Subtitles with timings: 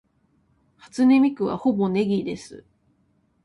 [0.77, 2.65] 初音ミクはほぼネギです